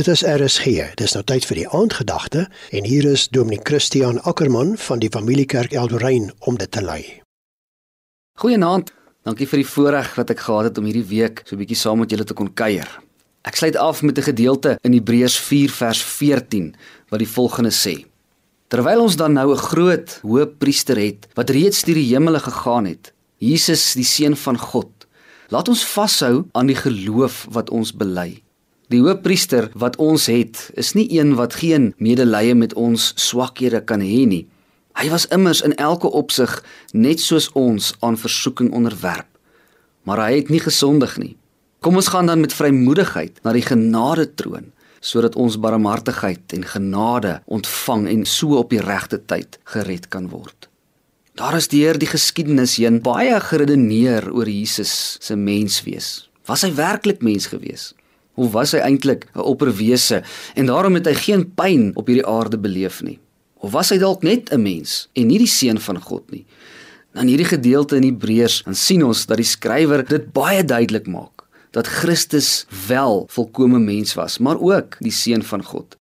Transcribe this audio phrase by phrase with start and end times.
[0.00, 0.94] Dit is RSG.
[0.96, 5.74] Dis nou tyd vir die aandgedagte en hier is Dominee Christian Ackermann van die Familiekerk
[5.76, 7.02] Eldorein om dit te lei.
[8.40, 8.94] Goeienaand.
[9.28, 12.00] Dankie vir die voorreg wat ek gehad het om hierdie week so 'n bietjie saam
[12.00, 12.88] met julle te kon kuier.
[13.44, 16.74] Ek sluit af met 'n gedeelte in Hebreërs 4 vers 14
[17.10, 18.06] wat die volgende sê:
[18.68, 23.12] Terwyl ons dan nou 'n groot hoëpriester het wat reeds deur die hemele gegaan het,
[23.36, 25.06] Jesus die seun van God,
[25.50, 28.40] laat ons vashou aan die geloof wat ons bely.
[28.90, 34.02] Die hoofpriester wat ons het, is nie een wat geen medelee met ons swakhede kan
[34.02, 34.46] hê nie.
[34.98, 36.56] Hy was immers in elke opsig
[36.90, 39.28] net soos ons aan versoeking onderwerp,
[40.02, 41.36] maar hy het nie gesondig nie.
[41.80, 47.38] Kom ons gaan dan met vrymoedigheid na die genade troon sodat ons barmhartigheid en genade
[47.48, 50.66] ontvang en so op die regte tyd gered kan word.
[51.40, 56.28] Daar is deur die geskiedenis heen baie geredeneer oor Jesus se menswees.
[56.44, 57.94] Was hy werklik mens gewees?
[58.40, 60.22] Hoe was hy eintlik 'n opperwese
[60.56, 63.18] en daarom het hy geen pyn op hierdie aarde beleef nie?
[63.60, 66.46] Of was hy dalk net 'n mens en nie die seun van God nie?
[67.14, 71.44] In hierdie gedeelte in Hebreërs dan sien ons dat die skrywer dit baie duidelik maak
[71.70, 75.99] dat Christus wel volkomme mens was, maar ook die seun van God.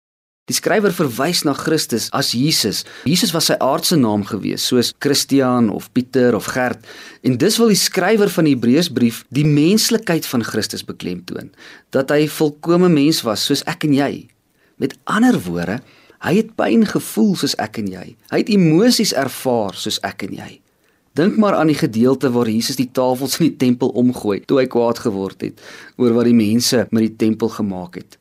[0.45, 2.83] Die skrywer verwys na Christus as Jesus.
[3.09, 6.83] Jesus was sy aardse naam gewees, soos Christian of Pieter of Gert.
[7.25, 11.47] En dis wil die skrywer van die Hebreërsbrief die menslikheid van Christus beklemtoon,
[11.89, 14.11] dat hy volkomme mens was soos ek en jy.
[14.77, 15.79] Met ander woorde,
[16.21, 18.03] hy het pyn gevoel soos ek en jy.
[18.29, 20.51] Hy het emosies ervaar soos ek en jy.
[21.17, 24.67] Dink maar aan die gedeelte waar Jesus die tafels in die tempel omgooi toe hy
[24.69, 25.65] kwaad geword het
[25.97, 28.19] oor wat die mense met die tempel gemaak het.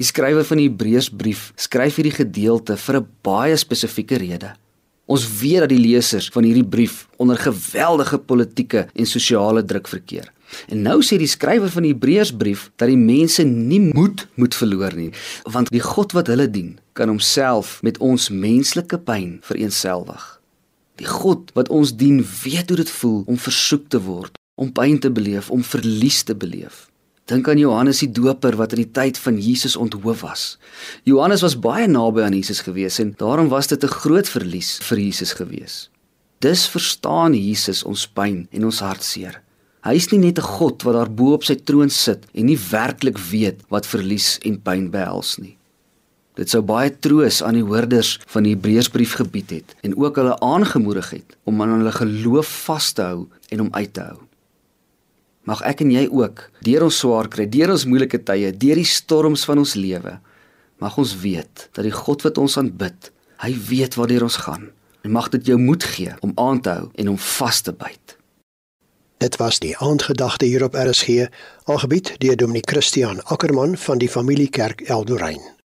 [0.00, 4.54] Die skrywer van die Hebreërsbrief skryf hierdie gedeelte vir 'n baie spesifieke rede.
[5.04, 10.32] Ons weet dat die lesers van hierdie brief onder geweldige politieke en sosiale druk verkeer.
[10.68, 14.96] En nou sê die skrywer van die Hebreërsbrief dat die mense nie moed moet verloor
[14.96, 15.12] nie,
[15.44, 20.40] want die God wat hulle dien, kan homself met ons menslike pyn vereensgewig.
[20.96, 24.98] Die God wat ons dien, weet hoe dit voel om versoek te word, om pyn
[24.98, 26.89] te beleef, om verlies te beleef.
[27.30, 30.44] Dink aan Johannes die Doper wat in die tyd van Jesus onthoof was.
[31.06, 34.98] Johannes was baie naby aan Jesus gewees en daarom was dit 'n groot verlies vir
[34.98, 35.90] Jesus gewees.
[36.40, 39.42] Dis verstaan Jesus ons pyn en ons hartseer.
[39.84, 42.58] Hy is nie net 'n God wat daar bo op sy troon sit en nie
[42.58, 45.56] werklik weet wat verlies en pyn behels nie.
[46.34, 50.40] Dit sou baie troos aan die hoorders van die Hebreërsbrief gebied het en ook hulle
[50.40, 54.29] aangemoedig het om aan hulle geloof vas te hou en om uit te hou.
[55.48, 58.88] Mag ek en jy ook deur ons swaar kry, deur ons moeilike tye, deur die
[58.88, 60.18] storms van ons lewe,
[60.80, 64.68] mag ons weet dat die God wat ons aanbid, hy weet waartoe ons gaan.
[65.00, 68.16] En mag dit jou moed gee om aan te hou en om vas te byt.
[69.20, 71.28] Dit was die aandgedagte hier op RSG,
[71.68, 75.59] algebied deur Dominee Christian Ackermann van die Familiekerk Eldorein.